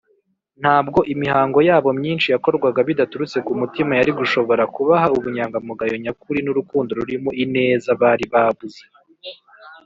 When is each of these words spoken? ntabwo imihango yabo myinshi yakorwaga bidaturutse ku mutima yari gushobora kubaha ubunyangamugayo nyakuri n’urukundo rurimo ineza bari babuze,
ntabwo 0.61 0.99
imihango 1.13 1.59
yabo 1.69 1.89
myinshi 1.99 2.27
yakorwaga 2.33 2.79
bidaturutse 2.89 3.37
ku 3.45 3.51
mutima 3.61 3.91
yari 3.99 4.11
gushobora 4.19 4.63
kubaha 4.75 5.07
ubunyangamugayo 5.17 5.95
nyakuri 6.03 6.39
n’urukundo 6.43 6.89
rurimo 6.99 7.29
ineza 7.43 7.89
bari 8.01 8.25
babuze, 8.33 8.83